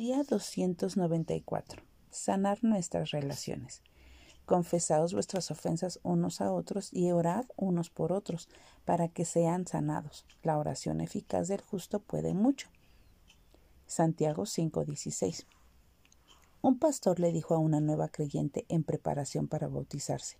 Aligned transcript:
Día 0.00 0.22
294. 0.22 1.82
Sanar 2.10 2.64
nuestras 2.64 3.10
relaciones. 3.10 3.82
Confesaos 4.46 5.12
vuestras 5.12 5.50
ofensas 5.50 6.00
unos 6.02 6.40
a 6.40 6.50
otros 6.52 6.90
y 6.90 7.10
orad 7.10 7.44
unos 7.54 7.90
por 7.90 8.10
otros 8.10 8.48
para 8.86 9.08
que 9.08 9.26
sean 9.26 9.66
sanados. 9.66 10.24
La 10.42 10.56
oración 10.56 11.02
eficaz 11.02 11.48
del 11.48 11.60
justo 11.60 12.00
puede 12.00 12.32
mucho. 12.32 12.70
Santiago 13.84 14.46
5:16. 14.46 15.44
Un 16.62 16.78
pastor 16.78 17.20
le 17.20 17.30
dijo 17.30 17.54
a 17.54 17.58
una 17.58 17.80
nueva 17.80 18.08
creyente 18.08 18.64
en 18.70 18.84
preparación 18.84 19.48
para 19.48 19.68
bautizarse, 19.68 20.38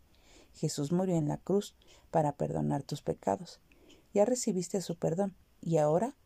Jesús 0.54 0.90
murió 0.90 1.16
en 1.16 1.28
la 1.28 1.36
cruz 1.36 1.76
para 2.10 2.32
perdonar 2.32 2.82
tus 2.82 3.02
pecados. 3.02 3.60
Ya 4.14 4.24
recibiste 4.24 4.80
su 4.80 4.96
perdón 4.96 5.36
y 5.60 5.76
ahora 5.76 6.16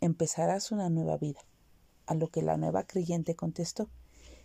empezarás 0.00 0.70
una 0.70 0.90
nueva 0.90 1.16
vida. 1.16 1.40
A 2.06 2.14
lo 2.14 2.28
que 2.28 2.42
la 2.42 2.58
nueva 2.58 2.84
creyente 2.84 3.34
contestó, 3.34 3.88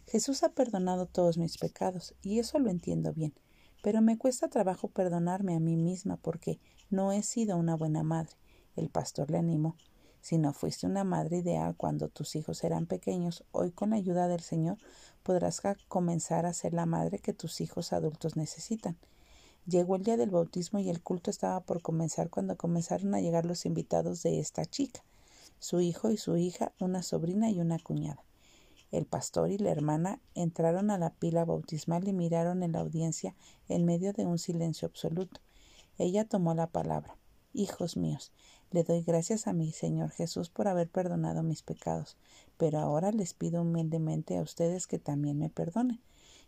Jesús 0.07 0.43
ha 0.43 0.49
perdonado 0.49 1.05
todos 1.05 1.37
mis 1.37 1.57
pecados, 1.57 2.15
y 2.21 2.39
eso 2.39 2.57
lo 2.57 2.69
entiendo 2.69 3.13
bien, 3.13 3.33
pero 3.83 4.01
me 4.01 4.17
cuesta 4.17 4.47
trabajo 4.47 4.87
perdonarme 4.87 5.55
a 5.55 5.59
mí 5.59 5.75
misma 5.75 6.17
porque 6.17 6.59
no 6.89 7.11
he 7.11 7.21
sido 7.21 7.57
una 7.57 7.75
buena 7.75 8.01
madre. 8.01 8.31
El 8.75 8.89
pastor 8.89 9.29
le 9.29 9.37
animó. 9.37 9.75
Si 10.21 10.37
no 10.37 10.53
fuiste 10.53 10.87
una 10.87 11.03
madre 11.03 11.37
ideal 11.37 11.75
cuando 11.75 12.07
tus 12.07 12.35
hijos 12.35 12.63
eran 12.63 12.87
pequeños, 12.87 13.43
hoy 13.51 13.71
con 13.71 13.91
la 13.91 13.97
ayuda 13.97 14.27
del 14.27 14.41
Señor 14.41 14.77
podrás 15.21 15.61
comenzar 15.87 16.45
a 16.45 16.53
ser 16.53 16.73
la 16.73 16.85
madre 16.85 17.19
que 17.19 17.33
tus 17.33 17.61
hijos 17.61 17.93
adultos 17.93 18.35
necesitan. 18.35 18.97
Llegó 19.65 19.97
el 19.97 20.03
día 20.03 20.17
del 20.17 20.31
bautismo 20.31 20.79
y 20.79 20.89
el 20.89 21.01
culto 21.01 21.29
estaba 21.29 21.59
por 21.59 21.81
comenzar 21.81 22.29
cuando 22.29 22.57
comenzaron 22.57 23.13
a 23.15 23.21
llegar 23.21 23.45
los 23.45 23.65
invitados 23.65 24.23
de 24.23 24.39
esta 24.39 24.65
chica 24.65 25.03
su 25.59 25.81
hijo 25.81 26.11
y 26.11 26.17
su 26.17 26.37
hija, 26.37 26.73
una 26.79 27.03
sobrina 27.03 27.49
y 27.51 27.59
una 27.59 27.79
cuñada. 27.79 28.23
El 28.91 29.05
pastor 29.05 29.51
y 29.51 29.57
la 29.57 29.69
hermana 29.69 30.19
entraron 30.33 30.89
a 30.89 30.97
la 30.97 31.11
pila 31.11 31.45
bautismal 31.45 32.07
y 32.07 32.13
miraron 32.13 32.63
en 32.63 32.71
la 32.71 32.79
audiencia 32.79 33.35
en 33.67 33.85
medio 33.85 34.13
de 34.13 34.25
un 34.25 34.39
silencio 34.39 34.87
absoluto. 34.87 35.41
Ella 35.97 36.25
tomó 36.25 36.55
la 36.55 36.67
palabra. 36.67 37.15
Hijos 37.53 37.97
míos, 37.97 38.31
le 38.71 38.83
doy 38.83 39.03
gracias 39.03 39.47
a 39.47 39.53
mi 39.53 39.71
Señor 39.71 40.11
Jesús 40.11 40.49
por 40.49 40.67
haber 40.67 40.89
perdonado 40.89 41.43
mis 41.43 41.61
pecados, 41.61 42.17
pero 42.57 42.79
ahora 42.79 43.11
les 43.11 43.33
pido 43.33 43.61
humildemente 43.61 44.37
a 44.37 44.41
ustedes 44.41 44.87
que 44.87 44.97
también 44.97 45.37
me 45.37 45.49
perdonen. 45.49 46.01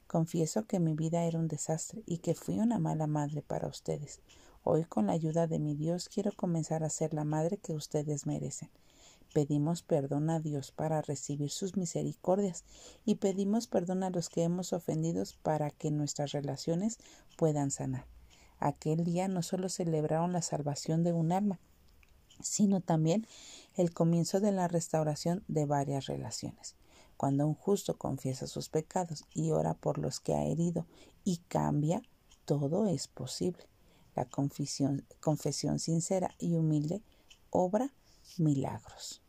Confieso 0.08 0.66
que 0.66 0.80
mi 0.80 0.94
vida 0.94 1.23
era 1.23 1.40
un 1.40 1.48
desastre 1.48 2.03
y 2.06 2.20
que 2.20 2.36
fui 2.36 2.59
una 2.59 2.80
mala 2.80 3.08
madre 3.08 3.42
para 3.42 3.68
ustedes. 3.68 4.22
Hoy, 4.64 4.84
con 4.84 5.08
la 5.08 5.14
ayuda 5.14 5.48
de 5.48 5.58
mi 5.58 5.73
Dios, 5.73 6.09
quiero 6.09 6.31
comenzar 6.31 6.84
a 6.84 6.90
ser 6.90 7.14
la 7.14 7.23
madre 7.23 7.58
que 7.58 7.73
ustedes 7.73 8.28
merecen. 8.28 8.70
Pedimos 9.34 9.82
perdón 9.82 10.30
a 10.30 10.42
Dios 10.42 10.72
para 10.72 11.02
recibir 11.02 11.52
sus 11.52 11.78
misericordias 11.78 12.66
y 13.06 13.16
pedimos 13.16 13.68
perdón 13.68 14.04
a 14.04 14.10
los 14.10 14.30
que 14.30 14.44
hemos 14.44 14.74
ofendido 14.74 15.24
para 15.42 15.72
que 15.72 15.90
nuestras 15.90 16.34
relaciones 16.34 16.98
puedan 17.38 17.72
sanar. 17.72 18.06
Aquel 18.59 19.06
día 19.06 19.28
no 19.28 19.42
solo 19.42 19.70
celebraron 19.70 20.34
la 20.34 20.42
salvación 20.42 21.04
de 21.04 21.14
un 21.14 21.32
alma, 21.32 21.59
sino 22.42 22.82
también 22.82 23.26
el 23.76 23.94
comienzo 23.94 24.40
de 24.40 24.52
la 24.52 24.68
restauración 24.68 25.44
de 25.48 25.66
varias 25.66 26.08
relaciones. 26.08 26.76
Cuando 27.16 27.48
un 27.48 27.54
justo 27.54 27.98
confiesa 27.98 28.48
sus 28.48 28.68
pecados 28.68 29.24
y 29.34 29.52
ora 29.52 29.76
por 29.76 29.98
los 29.98 30.20
que 30.20 30.34
ha 30.34 30.44
herido 30.44 30.88
y 31.24 31.38
cambia, 31.48 32.02
todo 32.46 32.88
es 32.88 33.08
posible. 33.08 33.64
La 34.16 34.26
confesión, 34.26 35.06
confesión 35.22 35.80
sincera 35.80 36.36
y 36.38 36.56
humilde 36.56 37.02
obra 37.50 37.94
milagros. 38.40 39.22